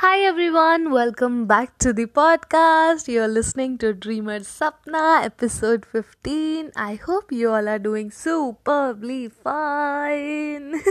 [0.00, 3.08] Hi everyone, welcome back to the podcast.
[3.08, 6.72] You're listening to Dreamer Sapna, episode 15.
[6.76, 10.82] I hope you all are doing superbly fine.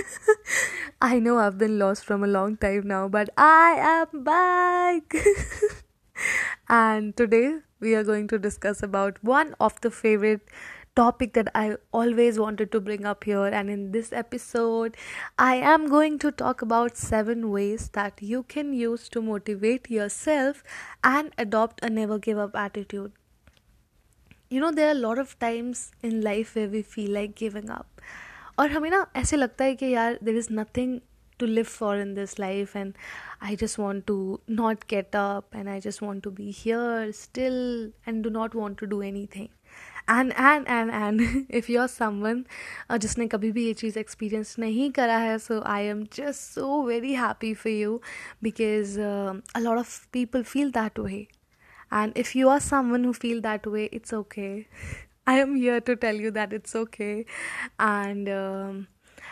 [1.02, 5.14] I know I've been lost from a long time now, but I am back.
[6.68, 10.50] and today we are going to discuss about one of the favorite
[10.97, 13.47] topic that I always wanted to bring up here.
[13.47, 14.97] And in this episode,
[15.39, 20.63] I am going to talk about seven ways that you can use to motivate yourself
[21.03, 23.13] and adopt a never give up attitude.
[24.49, 27.71] You know, there are a lot of times in life where we feel like giving
[27.71, 27.87] up.
[28.59, 31.01] और हमें ना ऐसे लगता है कि यार there is nothing
[31.41, 32.99] to live for in this life and
[33.51, 34.17] i just want to
[34.61, 37.61] not get up and i just want to be here still
[38.07, 39.49] and do not want to do anything
[40.11, 42.45] and and and and if you are someone
[43.01, 47.13] जिसने कभी भी ये चीज़ experience नहीं करा है so I am just so very
[47.15, 48.01] happy for you
[48.43, 51.27] because a lot of people feel that way
[51.91, 54.67] and if you are someone who feel that way it's okay
[55.27, 57.25] i am here to tell you that it's okay
[57.79, 58.87] and um,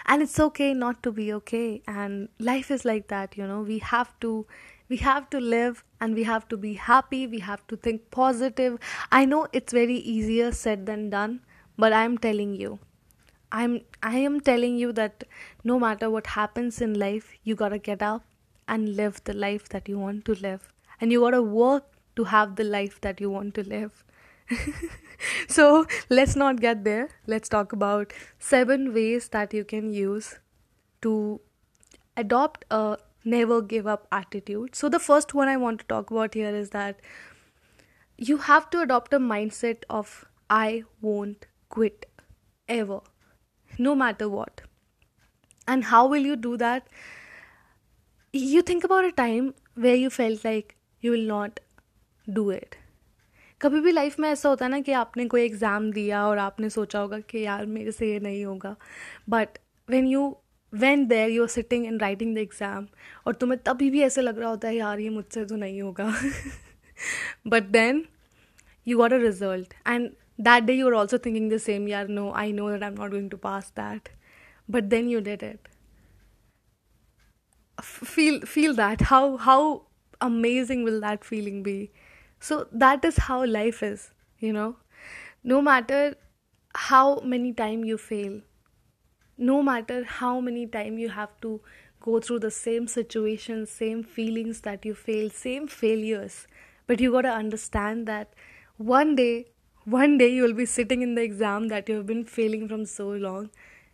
[0.07, 3.79] and it's okay not to be okay and life is like that you know we
[3.79, 4.47] have to
[4.90, 7.26] we have to live and we have to be happy.
[7.28, 8.80] We have to think positive.
[9.12, 11.42] I know it's very easier said than done
[11.78, 12.80] but i'm telling you.
[13.52, 15.24] I'm i am telling you that
[15.64, 18.24] no matter what happens in life you got to get up
[18.68, 20.72] and live the life that you want to live.
[21.02, 24.04] And you got to work to have the life that you want to live.
[25.48, 27.10] So let's not get there.
[27.28, 30.40] Let's talk about seven ways that you can use
[31.02, 31.40] to
[32.18, 34.75] adopt a never give up attitude.
[34.75, 37.01] So, the first one I want to talk about here is that
[38.19, 42.07] you have to adopt a mindset of I won't quit
[42.69, 43.01] ever,
[43.79, 44.63] no matter what.
[45.67, 46.89] And how will you do that?
[48.33, 51.61] You think about a time where you felt like you will not
[52.27, 52.77] do it.
[53.61, 56.69] कभी भी life में ऐसा होता है ना कि आपने कोई एग्ज़ाम दिया और आपने
[56.71, 58.75] सोचा होगा कि यार मेरे से ये नहीं होगा
[59.29, 59.59] but
[59.91, 60.37] when you
[60.74, 62.88] when there you are sitting in writing the exam
[63.28, 66.12] और तुम्हें तभी भी ऐसे लग रहा होता है, यार, ये मुझसे तो नहीं होगा.
[67.48, 68.04] But then
[68.88, 70.10] you got a result and
[70.42, 72.90] that day you are also thinking the same you are no I know that I
[72.90, 74.10] am not going to pass that
[74.70, 75.68] but then you did it
[77.78, 79.76] feel feel that how how
[80.22, 81.90] amazing will that feeling be
[82.44, 84.08] so that is how life is
[84.42, 84.74] you know
[85.46, 86.16] no matter
[86.76, 88.42] how many time you fail
[89.38, 91.60] no matter how many time you have to
[92.02, 96.48] go through the same situations same feelings that you fail same failures
[96.88, 98.34] but you got to understand that
[98.78, 99.46] one day
[99.86, 102.86] one day you will be sitting in the exam that you have been failing from
[102.86, 103.50] so long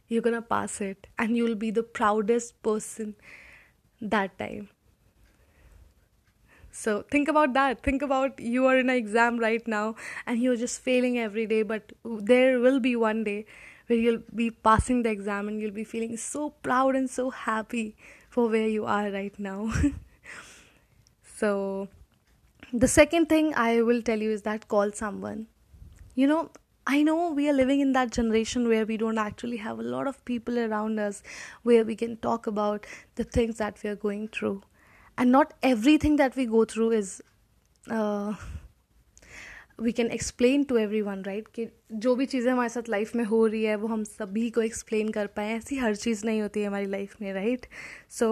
[0.09, 3.15] you're going to pass it and you will be the proudest person
[4.01, 4.69] that time.
[6.71, 7.83] So think about that.
[7.83, 9.95] Think about you are in an exam right now
[10.25, 13.45] and you're just failing every day but there will be one day
[13.89, 17.95] where you'll be passing the exam and you'll be feeling so proud and so happy
[18.29, 19.73] for where you are right now.
[21.37, 21.87] so,
[22.71, 25.47] the second thing I will tell you is that call someone.
[26.13, 26.51] You know,
[26.85, 30.05] I know we are living in that generation where we don't actually have a lot
[30.05, 31.23] of people around us
[31.63, 32.85] where we can talk about
[33.15, 34.61] the things that we are going through.
[35.17, 37.21] And not everything that we go through is.
[37.89, 38.35] Uh,
[39.81, 43.45] we can explain to everyone right कि जो भी चीज़ें हमारे साथ life में हो
[43.47, 46.67] रही है, वो हम सभी को एक्सप्लेन कर पाएँ। ऐसी हर चीज़ नहीं होती है
[46.67, 47.65] हमारी लाइफ में right
[48.19, 48.29] so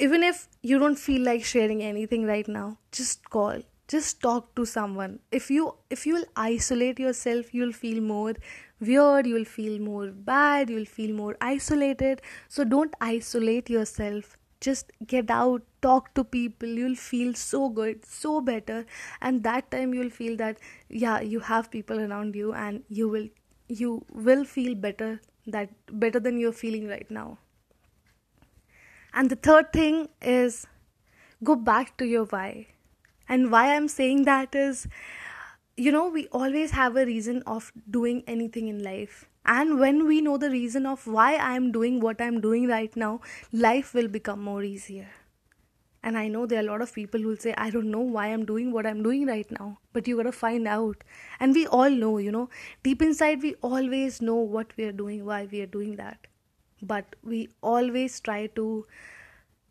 [0.00, 4.64] even if you don't feel like sharing anything right now just call just talk to
[4.94, 8.36] someone if you if you will isolate yourself you will feel more
[8.82, 12.20] worse you will feel more bad you will feel more isolated
[12.50, 18.40] so don't isolate yourself just get out talk to people you'll feel so good so
[18.40, 18.86] better.
[19.20, 23.28] And that time you'll feel that yeah you have people around you and you will
[23.68, 27.38] you will feel better that better than you're feeling right now.
[29.12, 30.66] And the third thing is
[31.42, 32.66] go back to your why.
[33.28, 34.88] And why i'm saying that is
[35.76, 40.20] you know we always have a reason of doing anything in life and when we
[40.20, 43.20] know the reason of why I am doing what I am doing right now,
[43.52, 45.08] life will become more easier.
[46.02, 48.00] And I know there are a lot of people who will say, I don't know
[48.00, 49.78] why I'm doing what I'm doing right now.
[49.92, 51.04] But you gotta find out.
[51.38, 52.48] And we all know, you know,
[52.82, 56.26] deep inside, we always know what we are doing, why we are doing that.
[56.82, 58.86] But we always try to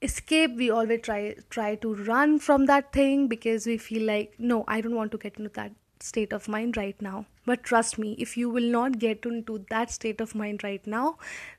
[0.02, 4.64] escape we always try try to run from that thing because we feel like no
[4.68, 7.26] i don't want to get into that state of mind right now.
[7.46, 11.18] But trust me if you will not get into that state of mind right now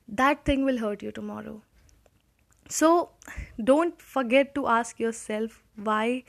[0.09, 1.63] that thing will hurt you tomorrow.
[2.69, 3.11] So
[3.63, 6.25] don't forget to ask yourself why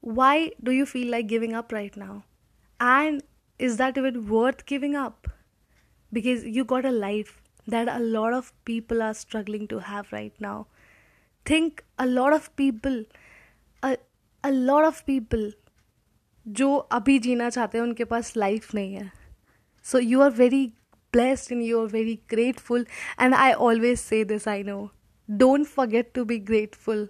[0.00, 2.24] why do you feel like giving up right now?
[2.80, 3.22] And
[3.58, 5.28] is that even worth giving up?
[6.12, 10.32] Because you got a life that a lot of people are struggling to have right
[10.40, 10.66] now.
[11.44, 13.04] Think a lot of people
[13.82, 13.96] a,
[14.42, 15.52] a lot of people
[16.50, 19.10] जो अभी जीना चाहते हैं, उनके पास life नहीं है।
[19.86, 20.66] So you are very
[21.12, 22.86] blessed in you are very grateful
[23.20, 24.90] and I always say this I know
[25.28, 27.08] don't forget to be grateful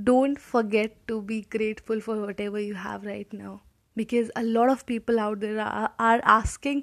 [0.00, 3.56] don't forget to be grateful for whatever you have right now
[3.96, 6.82] because a lot of people out there are asking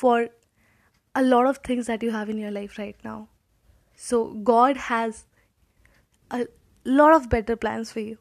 [0.00, 0.28] for
[1.14, 3.24] a lot of things that you have in your life right now
[4.00, 5.24] so God has
[6.30, 6.44] a
[6.86, 8.16] lot of better plans for you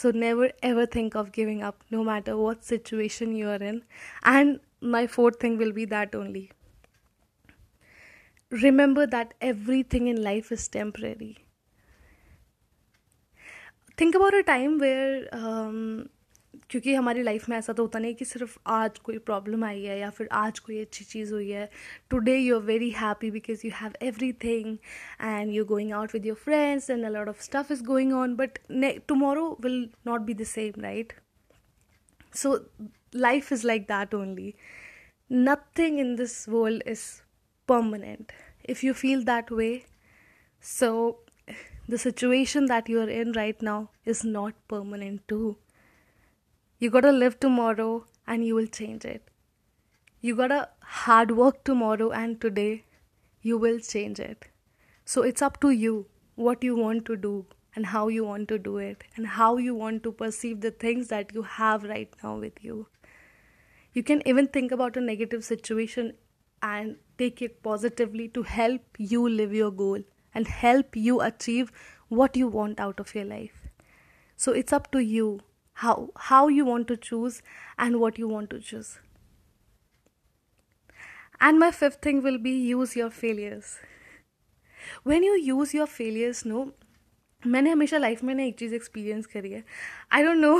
[0.00, 3.82] so never ever think of giving up, no matter what situation you are in.
[4.22, 6.50] And my fourth thing will be that only.
[8.50, 11.46] Remember that everything in life is temporary.
[13.96, 16.08] Think about a time where um,
[16.70, 19.98] क्योंकि हमारी life में ऐसा तो होता नहीं कि सिर्फ़ आज कोई प्रॉब्लम आई है
[19.98, 21.68] या फिर आज कोई अच्छी चीज़ हुई है
[22.10, 23.92] today you are very happy because you have
[24.44, 24.76] everything
[25.20, 28.34] and you going out with your friends and a lot of stuff is going on
[28.36, 28.58] but
[29.08, 31.12] tomorrow will not be the same right
[32.34, 32.58] so
[33.16, 34.52] life is like that only
[35.32, 37.06] nothing in this world is
[37.68, 38.32] permanent.
[38.64, 39.84] If you feel that way,
[40.64, 41.18] so
[41.88, 45.56] the situation that you are in right now is not permanent too.
[46.78, 49.30] You gotta live tomorrow and you will change it.
[50.20, 52.84] You gotta hard work tomorrow and today
[53.40, 54.48] you will change it.
[55.06, 58.58] So it's up to you what you want to do and how you want to
[58.58, 62.36] do it and how you want to perceive the things that you have right now
[62.36, 62.88] with you.
[63.94, 66.12] You can even think about a negative situation
[66.62, 70.02] and take it positively to help you live your goal
[70.34, 71.72] and help you achieve
[72.08, 73.68] what you want out of your life.
[74.36, 75.40] So it's up to you
[75.77, 77.41] how how you want to choose
[77.77, 78.99] and what you want to choose
[81.39, 83.79] and my fifth thing will be use your failures
[85.03, 86.67] when you use your failures no
[87.43, 89.63] मैंने हमेशा life में ना एक चीज़ experience करी है
[90.13, 90.57] I don't know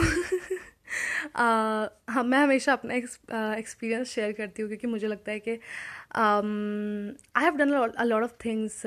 [1.38, 5.52] हाँ मैं हमेशा अपना एक्सपीरियंस शेयर करती हूँ क्योंकि मुझे लगता है कि
[6.16, 8.82] I have done a lot of things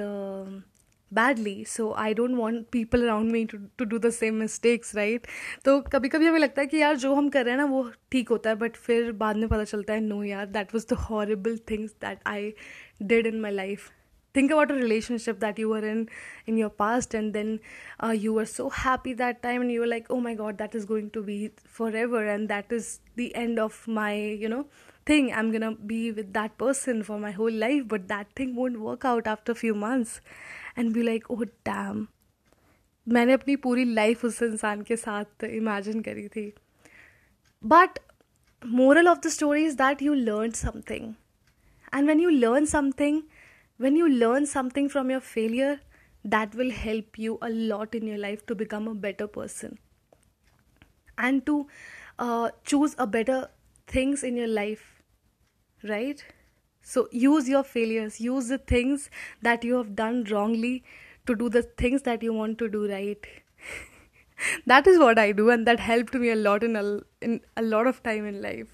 [1.14, 5.28] badly so I don't want people around me to do the same mistakes right
[5.66, 7.90] तो कभी कभी हमें लगता है कि यार जो हम कर रहे हैं ना वो
[8.12, 10.98] ठीक होता है बट फिर बाद में पता चलता है नो यार that was the
[11.10, 12.54] horrible things that I
[13.02, 13.90] did in my life
[14.36, 16.02] think about a relationship that you were in
[16.46, 17.60] in your past and then
[18.04, 20.76] uh, you were so happy that time and you were like oh my god that
[20.76, 21.38] is going to be
[21.80, 24.14] forever and that is the end of my
[24.44, 24.62] you know
[25.07, 28.81] thing i'm gonna be with that person for my whole life but that thing won't
[28.81, 30.21] work out after a few months
[30.79, 32.07] and be like oh damn
[33.07, 36.53] मैंने अपनी पूरी life उस इंसान के साथ imagine करी थी
[37.63, 37.99] but
[38.63, 41.13] moral of the story is that you learn something
[41.95, 43.23] and when you learn something
[43.83, 45.81] when you learn something from your failure
[46.25, 49.73] that will help you a lot in your life to become a better person
[51.19, 51.57] and to
[52.19, 53.39] uh, choose a better
[53.96, 54.86] things in your life
[55.84, 56.24] right
[56.82, 59.10] so use your failures, use the things
[59.44, 60.84] that you have done wrongly
[61.28, 63.26] to do the things that you want to do right.
[64.66, 67.62] that is what I do, and that helped me a lot in a, in a
[67.62, 68.74] lot of time in life.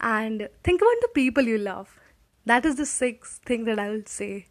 [0.00, 1.98] And think about the people you love.
[2.44, 4.48] That is the sixth thing that I will say.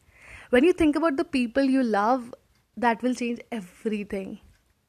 [0.49, 2.33] When you think about the people you love,
[2.75, 4.39] that will change everything.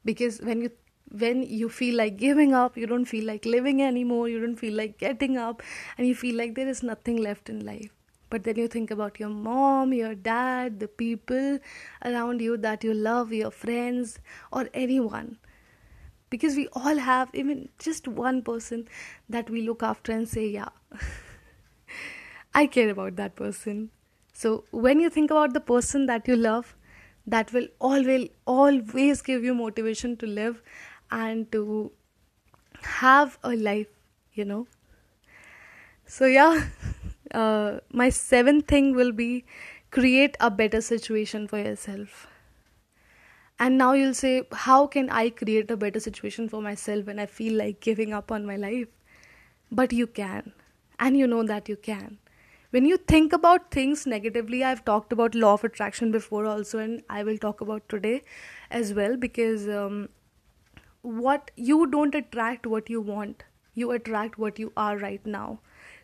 [0.04, 0.70] Because when you
[1.10, 4.74] when you feel like giving up, you don't feel like living anymore, you don't feel
[4.74, 5.62] like getting up,
[5.96, 7.90] and you feel like there is nothing left in life
[8.30, 11.58] but then you think about your mom, your dad, the people
[12.04, 14.18] around you that you love, your friends,
[14.52, 15.38] or anyone.
[16.30, 18.86] Because we all have even just one person
[19.30, 20.68] that we look after and say, Yeah,
[22.54, 23.90] I care about that person.
[24.34, 26.76] So when you think about the person that you love,
[27.26, 30.62] that will always always give you motivation to live
[31.10, 31.92] and to
[32.82, 33.88] have a life,
[34.34, 34.66] you know.
[36.06, 36.68] So yeah.
[37.34, 39.44] uh, my seventh thing will be
[39.90, 42.26] create a better situation for yourself
[43.58, 47.26] and now you'll say how can i create a better situation for myself when i
[47.26, 48.88] feel like giving up on my life
[49.72, 50.52] but you can
[50.98, 52.18] and you know that you can
[52.70, 57.02] when you think about things negatively i've talked about law of attraction before also and
[57.08, 58.22] i will talk about today
[58.70, 60.08] as well because um,
[61.02, 63.44] what you don't attract what you want.
[63.74, 65.60] You attract what you are right now.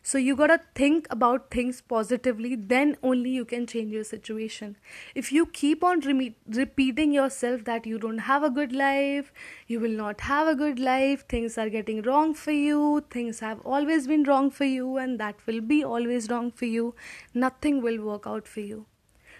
[0.07, 4.77] So you got to think about things positively then only you can change your situation.
[5.15, 9.33] If you keep on re- repeating yourself that you don't have a good life
[9.67, 13.61] you will not have a good life things are getting wrong for you things have
[13.65, 16.95] always been wrong for you and that will be always wrong for you
[17.33, 18.85] nothing will work out for you.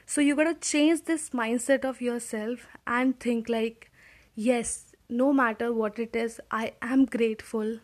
[0.07, 3.91] So you got to change this mindset of yourself and think like
[4.35, 7.79] yes no matter what it is i am grateful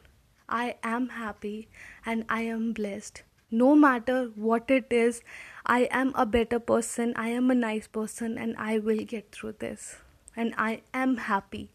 [0.50, 1.68] I am happy
[2.04, 3.22] and I am blessed.
[3.50, 5.22] No matter what it is,
[5.66, 9.54] I am a better person, I am a nice person, and I will get through
[9.58, 9.96] this.
[10.36, 11.70] And I am happy.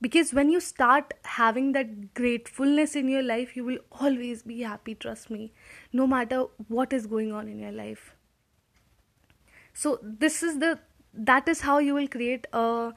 [0.00, 4.94] Because when you start having that gratefulness in your life, you will always be happy,
[4.94, 5.52] trust me,
[5.92, 8.14] no matter what is going on in your life.
[9.74, 10.78] So, this is the
[11.12, 12.92] that is how you will create a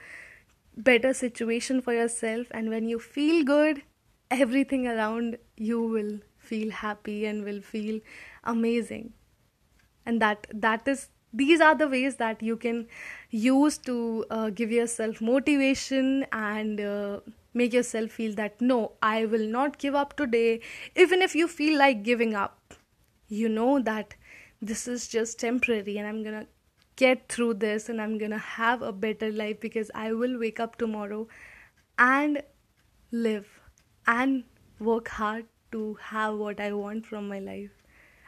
[0.77, 3.81] better situation for yourself and when you feel good
[4.29, 7.99] everything around you will feel happy and will feel
[8.43, 9.13] amazing.
[10.05, 12.87] And that that is these are the ways that you can
[13.29, 17.19] use to uh, give yourself motivation and uh,
[17.53, 20.59] make yourself feel that no i will not give up today.
[20.95, 22.73] Even if you feel like giving up
[23.27, 24.15] you know that
[24.61, 26.45] this is just temporary and i'm gonna
[27.03, 30.77] get through this and i'm gonna have a better life because i will wake up
[30.77, 31.27] tomorrow
[31.97, 32.41] and
[33.11, 33.47] live
[34.07, 34.43] and
[34.79, 37.71] work hard to have what I want from my life.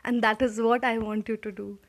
[0.03, 1.79] And that is what I want you to do.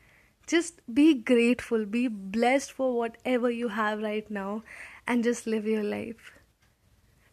[0.46, 4.62] Just be grateful, be blessed for whatever you have right now,
[5.06, 6.32] and just live your life.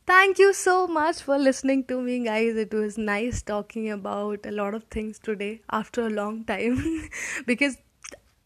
[0.08, 2.56] Thank you so much for listening to me, guys.
[2.56, 7.10] It was nice talking about a lot of things today after a long time
[7.46, 7.78] because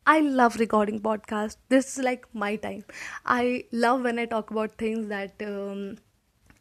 [0.08, 1.58] I love recording podcasts.
[1.70, 2.86] This is like my time.
[3.26, 5.98] I love when I talk about things that um,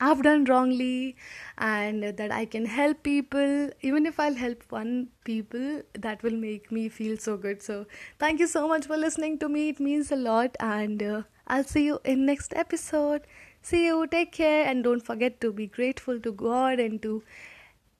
[0.00, 1.16] I've done wrongly
[1.58, 3.68] and that I can help people.
[3.82, 7.62] Even if I'll help one people, that will make me feel so good.
[7.62, 7.84] So
[8.18, 9.68] thank you so much for listening to me.
[9.68, 13.26] It means a lot and uh, I'll see you in next episode.
[13.60, 14.06] See you.
[14.06, 17.22] Take care and don't forget to be grateful to God and to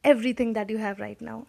[0.03, 1.47] everything that you have right now.